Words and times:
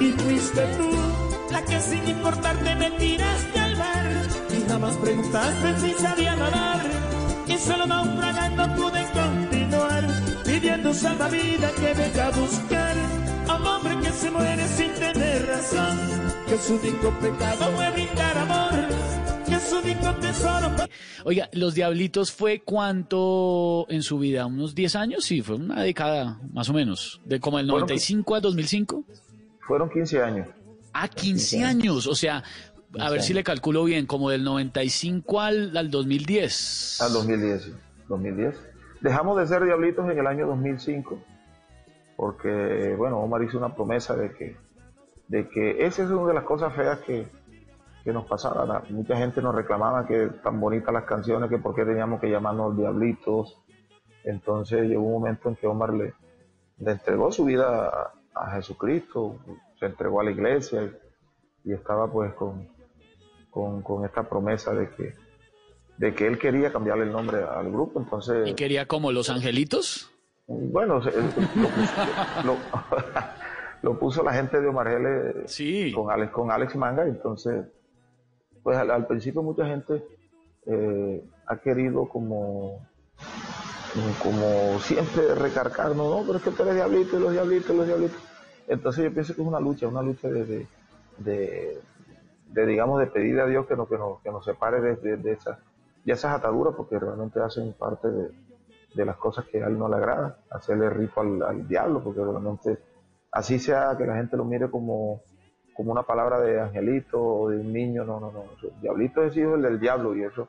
Y 0.00 0.12
fuiste 0.12 0.62
tú 0.76 0.90
la 1.50 1.64
que 1.64 1.80
sin 1.80 2.08
importarte 2.08 2.74
me 2.76 2.90
tiraste 2.92 3.58
al 3.58 3.76
mar. 3.76 4.06
Y 4.50 4.60
nada 4.62 4.78
más 4.78 4.96
preguntaste 4.96 5.80
si 5.80 5.92
sabía 5.94 6.36
nadar. 6.36 6.86
Y 7.46 7.58
solo 7.58 7.86
naufragando 7.86 8.74
pude 8.76 9.04
continuar. 9.12 10.06
Pidiendo 10.44 10.94
salvavidas 10.94 11.72
que 11.72 11.94
venga 11.94 12.26
a 12.26 12.30
buscar 12.30 12.96
a 13.48 13.56
un 13.56 13.66
hombre 13.66 13.98
que 14.00 14.12
se 14.12 14.30
muere 14.30 14.68
sin 14.68 14.92
tener 14.94 15.46
razón. 15.46 15.98
Que 16.46 16.58
su 16.58 16.74
único 16.74 17.10
pecado 17.18 17.72
fue 17.74 17.90
brindar 17.90 18.38
amor. 18.38 18.88
Que 19.46 19.58
su 19.58 19.78
único 19.78 20.14
tesoro 20.20 20.70
fue 20.76 20.88
Oiga, 21.24 21.48
Los 21.52 21.74
Diablitos 21.74 22.30
fue 22.30 22.60
cuánto 22.60 23.86
en 23.88 24.02
su 24.02 24.18
vida, 24.18 24.46
unos 24.46 24.74
10 24.74 24.96
años, 24.96 25.24
sí, 25.24 25.42
fue 25.42 25.56
una 25.56 25.82
década 25.82 26.40
más 26.52 26.68
o 26.68 26.72
menos, 26.72 27.20
de 27.24 27.40
como 27.40 27.58
el 27.58 27.66
Bueno, 27.66 27.80
95 27.80 28.34
a 28.36 28.40
2005. 28.40 29.04
Fueron 29.68 29.88
15 29.88 30.22
años. 30.22 30.48
Ah, 30.92 31.06
15 31.06 31.64
años, 31.64 32.06
o 32.08 32.14
sea, 32.14 32.42
a 32.98 33.10
ver 33.10 33.22
si 33.22 33.34
le 33.34 33.44
calculo 33.44 33.84
bien, 33.84 34.06
como 34.06 34.30
del 34.30 34.42
95 34.42 35.40
al, 35.40 35.76
al 35.76 35.90
2010. 35.90 37.00
Al 37.02 37.12
2010, 37.12 37.62
sí, 37.62 37.74
2010. 38.08 38.56
Dejamos 39.00 39.38
de 39.38 39.46
ser 39.46 39.62
diablitos 39.62 40.10
en 40.10 40.18
el 40.18 40.26
año 40.26 40.48
2005 40.48 41.22
porque, 42.18 42.96
bueno, 42.98 43.20
Omar 43.20 43.44
hizo 43.44 43.58
una 43.58 43.76
promesa 43.76 44.16
de 44.16 44.32
que, 44.32 44.56
de 45.28 45.48
que 45.48 45.86
esa 45.86 46.02
es 46.02 46.10
una 46.10 46.26
de 46.26 46.34
las 46.34 46.42
cosas 46.42 46.74
feas 46.74 46.98
que, 47.06 47.28
que 48.02 48.12
nos 48.12 48.26
pasaba. 48.26 48.82
Mucha 48.90 49.16
gente 49.16 49.40
nos 49.40 49.54
reclamaba 49.54 50.04
que 50.04 50.26
tan 50.42 50.58
bonitas 50.58 50.92
las 50.92 51.04
canciones, 51.04 51.48
que 51.48 51.58
por 51.58 51.76
qué 51.76 51.84
teníamos 51.84 52.20
que 52.20 52.28
llamarnos 52.28 52.76
diablitos. 52.76 53.62
Entonces 54.24 54.88
llegó 54.88 55.02
un 55.02 55.12
momento 55.12 55.48
en 55.48 55.54
que 55.54 55.68
Omar 55.68 55.94
le, 55.94 56.12
le 56.78 56.90
entregó 56.90 57.30
su 57.30 57.44
vida 57.44 58.12
a, 58.46 58.50
Jesucristo, 58.56 59.36
se 59.78 59.86
entregó 59.86 60.20
a 60.20 60.24
la 60.24 60.30
iglesia 60.30 60.82
y, 61.64 61.70
y 61.70 61.72
estaba 61.72 62.10
pues 62.10 62.32
con, 62.34 62.68
con, 63.50 63.82
con 63.82 64.04
esta 64.04 64.28
promesa 64.28 64.72
de 64.74 64.88
que, 64.90 65.14
de 65.98 66.14
que 66.14 66.26
él 66.26 66.38
quería 66.38 66.72
cambiarle 66.72 67.04
el 67.04 67.12
nombre 67.12 67.42
al 67.42 67.70
grupo. 67.70 68.00
Entonces, 68.00 68.48
¿Y 68.48 68.54
quería 68.54 68.86
como 68.86 69.12
Los 69.12 69.30
Angelitos? 69.30 70.10
bueno, 70.46 70.94
lo, 70.94 71.68
puso, 71.68 71.92
lo- 72.44 72.56
lo 73.82 73.98
puso 73.98 74.22
la 74.22 74.32
gente 74.32 74.60
de 74.60 74.66
Omar 74.66 74.88
Geles 74.88 75.52
Sí. 75.52 75.92
con 75.94 76.10
Alex, 76.10 76.32
con 76.32 76.50
Alex 76.50 76.74
Manga, 76.76 77.04
entonces, 77.06 77.66
pues 78.62 78.76
al, 78.78 78.90
al 78.90 79.06
principio 79.06 79.42
mucha 79.42 79.66
gente 79.66 80.02
eh, 80.66 81.22
ha 81.46 81.56
querido 81.58 82.08
como, 82.08 82.80
como 84.22 84.78
siempre 84.80 85.34
recargar, 85.34 85.94
no, 85.94 86.08
no, 86.20 86.26
pero 86.26 86.38
es 86.38 86.44
que 86.44 86.50
tú 86.50 86.62
eres 86.62 86.74
diablito 86.76 87.16
y 87.18 87.20
los 87.20 87.32
diablitos, 87.32 87.76
los 87.76 87.86
diablitos. 87.86 88.20
Entonces 88.68 89.04
yo 89.04 89.12
pienso 89.12 89.34
que 89.34 89.42
es 89.42 89.48
una 89.48 89.60
lucha, 89.60 89.88
una 89.88 90.02
lucha 90.02 90.28
de, 90.28 90.44
de, 91.18 91.80
de- 92.52 92.66
digamos, 92.66 93.00
de 93.00 93.06
pedirle 93.06 93.42
a 93.42 93.46
Dios 93.46 93.66
que 93.66 93.76
nos, 93.76 93.88
que 93.88 93.98
nos, 93.98 94.20
que 94.20 94.30
nos 94.30 94.44
separe 94.44 94.80
de, 94.80 94.96
de, 94.96 95.16
de 95.16 95.32
esas, 95.32 95.58
de 96.04 96.12
esas 96.12 96.34
ataduras, 96.34 96.74
porque 96.76 96.98
realmente 96.98 97.40
hacen 97.40 97.72
parte 97.74 98.08
de, 98.10 98.30
de 98.94 99.04
las 99.04 99.16
cosas 99.16 99.46
que 99.46 99.62
a 99.62 99.66
él 99.66 99.78
no 99.78 99.88
le 99.88 99.96
agrada, 99.96 100.38
hacerle 100.50 100.90
rifo 100.90 101.20
al, 101.20 101.42
al 101.42 101.68
diablo, 101.68 102.02
porque 102.02 102.20
realmente 102.20 102.78
así 103.32 103.58
sea 103.58 103.94
que 103.96 104.06
la 104.06 104.16
gente 104.16 104.36
lo 104.36 104.44
mire 104.44 104.70
como, 104.70 105.20
como 105.74 105.92
una 105.92 106.02
palabra 106.02 106.40
de 106.40 106.60
angelito 106.60 107.20
o 107.22 107.50
de 107.50 107.58
un 107.58 107.72
niño, 107.72 108.04
no, 108.04 108.18
no, 108.20 108.32
no, 108.32 108.44
el 108.62 108.80
diablito 108.80 109.22
es 109.22 109.36
hijo 109.36 109.56
del 109.58 109.78
diablo 109.78 110.14
y 110.16 110.24
eso, 110.24 110.48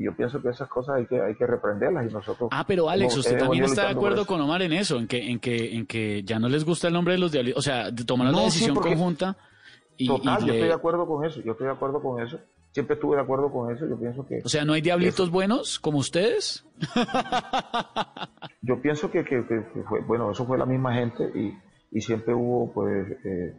y 0.00 0.04
yo 0.04 0.16
pienso 0.16 0.40
que 0.40 0.48
esas 0.48 0.66
cosas 0.68 0.96
hay 0.96 1.06
que, 1.06 1.20
hay 1.20 1.34
que 1.34 1.46
reprenderlas 1.46 2.10
y 2.10 2.12
nosotros... 2.12 2.48
Ah, 2.52 2.64
pero 2.66 2.88
Alex, 2.88 3.18
usted 3.18 3.38
también 3.38 3.64
está 3.64 3.82
de 3.82 3.88
acuerdo 3.90 4.24
con 4.24 4.40
Omar 4.40 4.62
en 4.62 4.72
eso, 4.72 4.96
en 4.96 5.06
que, 5.06 5.30
en 5.30 5.38
que, 5.38 5.74
en 5.76 5.84
que 5.86 6.22
ya 6.24 6.38
no 6.38 6.48
les 6.48 6.64
gusta 6.64 6.86
el 6.88 6.94
nombre 6.94 7.12
de 7.14 7.18
los 7.20 7.30
diablitos, 7.32 7.58
o 7.58 7.62
sea, 7.62 7.90
de- 7.90 8.04
tomaron 8.04 8.32
la 8.32 8.38
No, 8.40 8.50
sí, 8.50 8.60
decisión 8.60 8.76
conjunta 8.76 9.36
y, 9.98 10.06
Total, 10.06 10.38
y 10.38 10.40
yo 10.40 10.46
le- 10.46 10.52
estoy 10.54 10.68
de 10.68 10.74
acuerdo 10.74 11.06
con 11.06 11.26
eso, 11.26 11.40
yo 11.42 11.52
estoy 11.52 11.66
de 11.66 11.72
acuerdo 11.74 12.00
con 12.00 12.22
eso, 12.22 12.38
siempre 12.72 12.94
estuve 12.94 13.16
de 13.16 13.22
acuerdo 13.22 13.52
con 13.52 13.70
eso, 13.76 13.86
yo 13.86 13.98
pienso 13.98 14.26
que... 14.26 14.40
o 14.42 14.48
sea, 14.48 14.64
no 14.64 14.72
hay 14.72 14.80
diablitos 14.80 15.30
buenos 15.30 15.78
como 15.78 15.98
ustedes. 15.98 16.64
Yo 18.62 18.80
pienso 18.80 19.10
que, 19.10 19.24
que- 19.24 19.44
que- 19.46 19.64
que 19.74 19.82
fue, 19.88 20.00
bueno, 20.00 20.30
eso 20.30 20.44
fue 20.46 20.58
la 20.58 20.66
misma 20.66 20.94
gente 20.94 21.30
y, 21.34 21.56
y 21.96 22.00
siempre 22.00 22.34
hubo 22.34 22.72
pues 22.72 23.06
eh, 23.24 23.54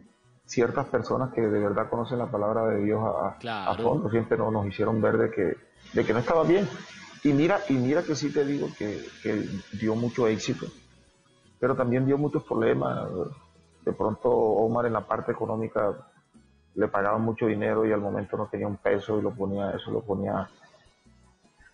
ciertas 0.46 0.86
personas 0.86 1.32
que 1.32 1.40
de 1.40 1.58
verdad 1.60 1.88
conocen 1.88 2.18
la 2.18 2.26
palabra 2.30 2.66
de 2.66 2.84
Dios 2.84 3.00
a, 3.02 3.28
a- 3.28 3.38
Claro. 3.38 3.70
a 3.72 3.74
fondo, 3.76 4.10
siempre 4.10 4.36
nos, 4.36 4.52
nos 4.52 4.66
hicieron 4.66 5.00
ver 5.00 5.16
de 5.18 5.30
que, 5.30 5.56
de 5.94 6.04
que 6.04 6.12
no 6.12 6.18
estaba 6.18 6.44
bien. 6.44 6.68
Y 7.24 7.32
mira, 7.32 7.60
y 7.68 7.74
mira 7.74 8.02
que 8.02 8.14
sí 8.16 8.32
te 8.32 8.44
digo 8.44 8.68
que, 8.76 9.04
que 9.22 9.46
dio 9.80 9.94
mucho 9.94 10.26
éxito, 10.26 10.66
pero 11.60 11.74
también 11.76 12.04
dio 12.04 12.18
muchos 12.18 12.42
problemas. 12.44 13.08
De 13.84 13.92
pronto 13.92 14.28
Omar 14.30 14.86
en 14.86 14.92
la 14.92 15.06
parte 15.06 15.32
económica 15.32 15.92
le 16.74 16.88
pagaban 16.88 17.22
mucho 17.22 17.46
dinero 17.46 17.84
y 17.86 17.92
al 17.92 18.00
momento 18.00 18.36
no 18.36 18.46
tenía 18.46 18.66
un 18.66 18.76
peso 18.76 19.18
y 19.18 19.22
lo 19.22 19.30
ponía, 19.32 19.70
eso 19.72 19.90
lo 19.90 20.00
ponía 20.00 20.48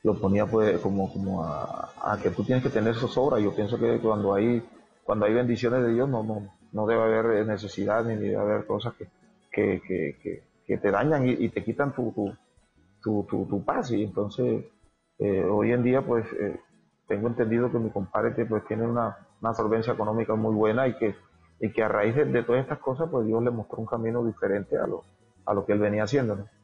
lo 0.04 0.14
ponía 0.14 0.46
pues 0.46 0.78
como, 0.80 1.12
como 1.12 1.44
a, 1.44 1.90
a 2.02 2.18
que 2.18 2.30
tú 2.30 2.44
tienes 2.44 2.62
que 2.62 2.70
tener 2.70 2.94
zozobra. 2.94 3.38
Yo 3.40 3.54
pienso 3.54 3.78
que 3.78 3.98
cuando 3.98 4.34
hay, 4.34 4.66
cuando 5.04 5.26
hay 5.26 5.34
bendiciones 5.34 5.82
de 5.82 5.92
Dios 5.92 6.08
no, 6.08 6.22
no, 6.22 6.42
no 6.72 6.86
debe 6.86 7.02
haber 7.02 7.46
necesidad 7.46 8.04
ni 8.04 8.16
debe 8.16 8.36
haber 8.36 8.66
cosas 8.66 8.94
que, 8.94 9.08
que, 9.50 9.82
que, 9.86 10.42
que, 10.66 10.78
te 10.78 10.90
dañan 10.90 11.26
y, 11.28 11.48
te 11.48 11.64
quitan 11.64 11.94
tu, 11.94 12.12
tu, 13.02 13.24
tu, 13.24 13.46
tu, 13.46 13.64
paz. 13.64 13.90
Y 13.90 14.04
entonces 14.04 14.64
eh, 15.18 15.44
hoy 15.44 15.72
en 15.72 15.82
día 15.82 16.02
pues 16.02 16.26
eh, 16.32 16.60
tengo 17.06 17.28
entendido 17.28 17.70
que 17.72 17.78
mi 17.78 17.90
compadre 17.90 18.44
pues 18.44 18.64
tiene 18.66 18.86
una, 18.86 19.16
una 19.40 19.54
solvencia 19.54 19.94
económica 19.94 20.34
muy 20.34 20.54
buena 20.54 20.86
y 20.86 20.96
que, 20.96 21.14
y 21.60 21.72
que 21.72 21.82
a 21.82 21.88
raíz 21.88 22.14
de, 22.14 22.42
todas 22.42 22.62
estas 22.62 22.78
cosas 22.78 23.08
pues 23.10 23.26
Dios 23.26 23.42
le 23.42 23.50
mostró 23.50 23.78
un 23.78 23.86
camino 23.86 24.24
diferente 24.24 24.76
a 24.76 24.86
lo, 24.86 25.04
a 25.46 25.54
lo 25.54 25.64
que 25.64 25.72
él 25.72 25.78
venía 25.78 26.04
haciendo. 26.04 26.36
¿no? 26.36 26.57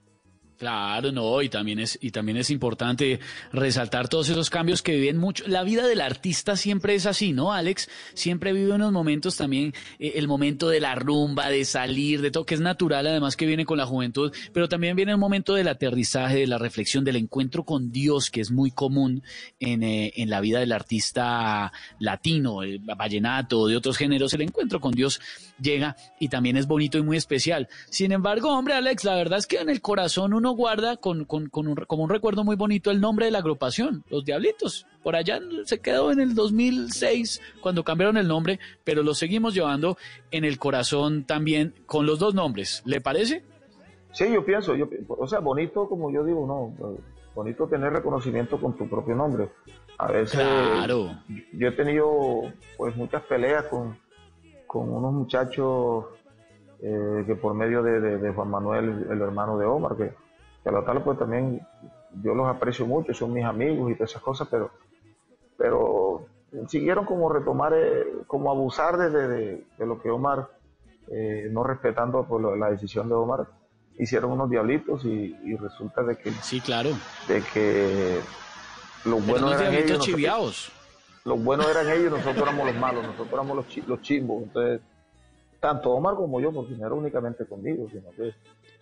Claro, 0.59 1.11
no, 1.11 1.43
y 1.43 1.49
también 1.49 1.81
es 1.81 1.99
y 2.01 2.13
también 2.13 2.37
es 2.37 2.49
importante 2.49 3.19
resaltar 3.53 4.09
todos 4.09 4.29
esos 4.29 4.51
cambios 4.51 4.83
que 4.83 4.95
viven 4.95 5.17
mucho. 5.17 5.45
La 5.49 5.65
vida 5.65 5.87
del 5.87 6.01
artista 6.01 6.57
siempre 6.57 6.95
es 6.95 7.07
así, 7.07 7.33
¿no, 7.33 7.53
Alex? 7.53 7.89
Siempre 8.15 8.53
vive 8.53 8.73
unos 8.73 8.93
momentos 8.93 9.37
también, 9.37 9.75
eh, 9.99 10.13
el 10.15 10.29
momento 10.29 10.69
de 10.69 10.79
la 10.79 10.95
rumba, 10.95 11.49
de 11.49 11.65
salir, 11.65 12.23
de 12.23 12.31
todo, 12.31 12.47
que 12.47 12.55
es 12.55 12.61
natural, 12.61 13.07
además 13.07 13.37
que 13.37 13.47
viene 13.47 13.67
con 13.67 13.79
la 13.79 13.87
juventud, 13.87 14.33
pero 14.53 14.69
también 14.69 14.95
viene 14.95 15.13
el 15.13 15.19
momento 15.19 15.55
del 15.55 15.67
aterrizaje, 15.67 16.39
de 16.39 16.47
la 16.47 16.59
reflexión, 16.59 17.05
del 17.05 17.17
encuentro 17.17 17.65
con 17.65 17.91
Dios, 17.91 18.31
que 18.31 18.41
es 18.41 18.53
muy 18.53 18.71
común 18.71 19.25
en, 19.59 19.83
eh, 19.83 20.13
en 20.17 20.31
la 20.31 20.41
vida 20.41 20.61
del 20.61 20.71
artista 20.71 21.73
latino, 21.99 22.63
el 22.63 22.79
vallenato, 22.79 23.67
de 23.67 23.77
otros 23.77 23.97
géneros. 23.97 24.33
El 24.35 24.43
encuentro 24.43 24.81
con 24.81 24.93
Dios 24.93 25.21
llega 25.61 25.97
y 26.21 26.29
también 26.29 26.57
es 26.57 26.67
bonito 26.67 26.99
y 26.99 27.03
muy 27.03 27.17
especial. 27.17 27.69
Sin 27.91 28.13
embargo, 28.13 28.57
hombre, 28.57 28.75
Alex, 28.75 29.05
la 29.05 29.17
verdad 29.17 29.39
es 29.39 29.47
que 29.47 29.59
en 29.59 29.69
el 29.69 29.81
corazón 29.81 30.33
uno 30.33 30.44
guarda 30.53 30.97
con, 30.97 31.25
con, 31.25 31.49
con 31.49 31.67
un, 31.69 31.75
como 31.75 32.05
un 32.05 32.11
recuerdo 32.11 32.45
muy 32.45 32.57
bonito 32.57 32.91
el 32.91 33.01
nombre 33.01 33.27
de 33.27 33.33
la 33.33 33.39
agrupación, 33.39 34.05
Los 34.11 34.25
Diablitos. 34.25 34.87
Por 35.03 35.17
allá 35.17 35.41
se 35.65 35.81
quedó 35.81 36.11
en 36.13 36.21
el 36.21 36.35
2006 36.35 37.41
cuando 37.61 37.85
cambiaron 37.85 38.17
el 38.17 38.29
nombre, 38.29 38.59
pero 38.85 39.03
lo 39.03 39.15
seguimos 39.15 39.55
llevando 39.55 39.97
en 40.31 40.45
el 40.45 40.59
corazón 40.59 41.25
también 41.25 41.75
con 41.87 42.07
los 42.07 42.19
dos 42.19 42.35
nombres. 42.35 42.83
¿Le 42.87 43.01
parece? 43.01 43.45
Sí, 44.13 44.33
yo 44.33 44.45
pienso, 44.45 44.75
yo, 44.77 44.89
o 45.09 45.27
sea, 45.27 45.41
bonito, 45.41 45.89
como 45.89 46.11
yo 46.11 46.25
digo, 46.25 46.47
no, 46.47 46.97
bonito 47.35 47.67
tener 47.67 47.93
reconocimiento 47.93 48.61
con 48.61 48.77
tu 48.77 48.89
propio 48.89 49.15
nombre. 49.15 49.51
A 49.99 50.07
veces 50.11 50.39
Claro. 50.41 51.19
yo 51.53 51.69
he 51.69 51.73
tenido 51.73 52.43
pues 52.77 52.95
muchas 52.97 53.23
peleas 53.23 53.65
con, 53.67 53.97
con 54.67 54.89
unos 54.91 55.13
muchachos 55.13 56.07
eh, 56.81 57.25
que 57.27 57.35
por 57.37 57.55
medio 57.55 57.83
de, 57.83 58.01
de- 58.01 58.19
de 58.19 58.33
Juan 58.33 58.51
Manuel, 58.51 59.07
el 59.11 59.21
hermano 59.21 59.57
de 59.59 59.67
Omar, 59.67 59.97
que, 59.97 60.13
que 60.65 60.71
a 60.71 60.73
lo 60.73 60.83
tal 60.83 61.03
pues 61.05 61.19
también 61.19 61.61
yo 62.23 62.35
los 62.35 62.49
aprecio 62.49 62.87
mucho, 62.87 63.13
son 63.15 63.33
mis 63.33 63.45
amigos 63.45 63.91
y 63.93 63.95
todas 63.95 64.11
esas 64.11 64.23
cosas, 64.23 64.49
pero, 64.51 64.71
pero 65.57 66.27
siguieron 66.69 67.05
como 67.05 67.29
retomar, 67.29 67.75
eh, 67.75 68.05
como 68.27 68.51
abusar 68.51 68.97
de, 68.97 69.11
de- 69.11 69.65
lo 69.87 70.01
que 70.01 70.11
Omar, 70.11 70.49
eh, 71.09 71.49
no 71.51 71.63
respetando 71.65 72.25
pues, 72.25 72.43
la 72.59 72.71
decisión 72.71 73.09
de 73.09 73.15
Omar, 73.15 73.47
hicieron 73.99 74.33
unos 74.33 74.49
diablitos 74.51 75.05
y, 75.05 75.37
y 75.45 75.57
resulta 75.57 76.03
de 76.03 76.17
que, 76.17 76.31
Sí, 76.41 76.61
claro. 76.61 76.91
de 77.29 77.43
que 77.53 78.21
los 79.05 79.25
buenos 79.27 79.51
eran 79.53 79.71
diablitos 79.71 79.85
ellos. 79.85 79.99
nosotros- 79.99 80.05
chiviados. 80.07 80.73
los 81.25 81.45
buenos 81.45 81.69
eran 81.69 81.89
ellos 81.91 82.07
y 82.07 82.17
nosotros 82.17 82.37
éramos 82.49 82.67
los 82.67 82.77
malos, 82.77 83.03
nosotros 83.03 83.33
éramos 83.33 83.57
los, 83.57 83.69
chi- 83.69 83.85
los 83.87 84.01
chimbos. 84.01 84.43
Entonces, 84.45 84.81
tanto 85.65 85.91
Omar 85.93 86.15
como 86.17 86.41
yo, 86.43 86.53
porque 86.53 86.75
no 86.77 86.85
era 86.87 86.95
únicamente 86.95 87.47
conmigo, 87.47 87.87
sino 87.91 88.11
que 88.11 88.35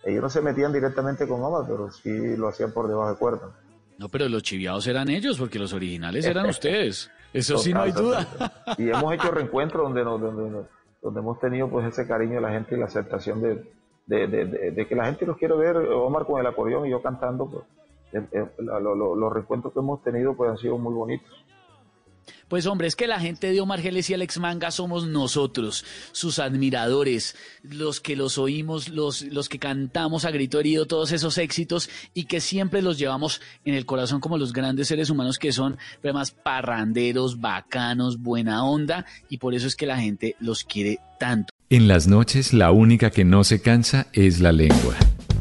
ellos 0.03 0.21
no 0.21 0.29
se 0.29 0.41
metían 0.41 0.73
directamente 0.73 1.25
con 1.25 1.41
Omar, 1.41 1.63
pero 1.65 1.89
sí 1.89 2.35
lo 2.35 2.49
hacían 2.49 2.73
por 2.73 2.89
debajo 2.89 3.09
de 3.11 3.15
cuerda. 3.15 3.51
No, 3.97 4.09
pero 4.09 4.27
los 4.27 4.43
chiviados 4.43 4.85
eran 4.87 5.07
ellos, 5.09 5.37
porque 5.39 5.57
los 5.59 5.71
originales 5.71 6.25
eran 6.25 6.45
ustedes. 6.49 7.09
Eso 7.31 7.57
sí, 7.57 7.73
no 7.73 7.83
hay 7.83 7.93
duda. 7.93 8.27
Y 8.77 8.89
hemos 8.89 9.13
hecho 9.13 9.31
reencuentros 9.31 9.81
donde, 9.83 10.03
nos- 10.03 10.19
donde, 10.19 10.41
donde, 10.43 10.67
donde 11.01 11.19
hemos 11.21 11.39
tenido 11.39 11.69
pues 11.69 11.87
ese 11.87 12.05
cariño 12.05 12.35
de 12.35 12.41
la 12.41 12.51
gente 12.51 12.75
y 12.75 12.79
la 12.79 12.85
aceptación 12.85 13.41
de, 13.41 13.63
de, 14.05 14.27
de- 14.27 14.45
de- 14.45 14.71
de 14.71 14.87
que 14.87 14.95
la 14.95 15.05
gente 15.05 15.25
nos 15.25 15.37
quiere 15.37 15.55
ver, 15.55 15.77
Omar 15.77 16.25
con 16.25 16.41
el 16.41 16.45
acordeón 16.47 16.85
y 16.85 16.89
yo 16.91 17.01
cantando, 17.01 17.45
pues, 17.49 17.63
la- 18.59 18.79
lo- 18.81 18.93
lo- 18.95 19.15
los 19.15 19.31
reencuentros 19.33 19.71
que 19.73 19.79
hemos 19.79 20.03
tenido 20.03 20.35
pues 20.35 20.51
han 20.51 20.57
sido 20.57 20.77
muy 20.77 20.93
bonitos. 20.93 21.31
Pues 22.53 22.67
hombre, 22.67 22.87
es 22.87 22.95
que 22.95 23.07
la 23.07 23.19
gente 23.19 23.51
de 23.51 23.61
Omar 23.61 23.81
Geles 23.81 24.11
y 24.11 24.13
Alex 24.13 24.37
Manga 24.37 24.69
somos 24.69 25.07
nosotros, 25.07 25.83
sus 26.11 26.37
admiradores, 26.37 27.35
los 27.63 27.99
que 27.99 28.15
los 28.15 28.37
oímos, 28.37 28.89
los, 28.89 29.23
los 29.23 29.49
que 29.49 29.57
cantamos 29.57 30.23
a 30.23 30.29
grito 30.29 30.59
herido 30.59 30.85
todos 30.85 31.11
esos 31.13 31.39
éxitos 31.39 31.89
y 32.13 32.25
que 32.25 32.39
siempre 32.39 32.83
los 32.83 32.99
llevamos 32.99 33.41
en 33.65 33.73
el 33.73 33.87
corazón 33.87 34.19
como 34.19 34.37
los 34.37 34.53
grandes 34.53 34.87
seres 34.89 35.09
humanos 35.09 35.39
que 35.39 35.51
son, 35.51 35.79
además 36.03 36.29
parranderos, 36.29 37.41
bacanos, 37.41 38.21
buena 38.21 38.63
onda 38.63 39.07
y 39.29 39.39
por 39.39 39.55
eso 39.55 39.65
es 39.65 39.75
que 39.75 39.87
la 39.87 39.97
gente 39.97 40.35
los 40.39 40.63
quiere 40.63 40.99
tanto. 41.19 41.51
En 41.71 41.87
las 41.87 42.05
noches 42.05 42.53
la 42.53 42.71
única 42.71 43.09
que 43.09 43.25
no 43.25 43.43
se 43.43 43.63
cansa 43.63 44.05
es 44.13 44.41
la 44.41 44.51
lengua. 44.51 44.95